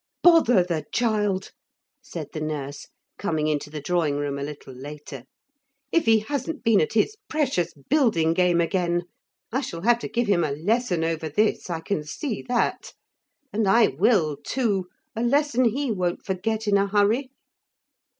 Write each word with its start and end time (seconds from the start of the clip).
'Bother 0.23 0.63
the 0.63 0.83
child,' 0.91 1.51
said 2.01 2.29
the 2.33 2.41
nurse, 2.41 2.87
coming 3.19 3.45
into 3.45 3.69
the 3.69 3.79
drawing 3.79 4.15
room 4.17 4.39
a 4.39 4.43
little 4.43 4.73
later; 4.73 5.25
'if 5.91 6.05
he 6.07 6.21
hasn't 6.21 6.63
been 6.63 6.81
at 6.81 6.93
his 6.93 7.17
precious 7.29 7.71
building 7.87 8.33
game 8.33 8.59
again! 8.59 9.03
I 9.51 9.61
shall 9.61 9.81
have 9.83 9.99
to 9.99 10.09
give 10.09 10.25
him 10.25 10.43
a 10.43 10.53
lesson 10.53 11.03
over 11.03 11.29
this 11.29 11.69
I 11.69 11.81
can 11.81 12.03
see 12.03 12.41
that. 12.47 12.93
And 13.53 13.67
I 13.67 13.89
will 13.89 14.37
too 14.43 14.87
a 15.15 15.21
lesson 15.21 15.65
he 15.65 15.91
won't 15.91 16.25
forget 16.25 16.65
in 16.65 16.77
a 16.77 16.87
hurry.' 16.87 17.29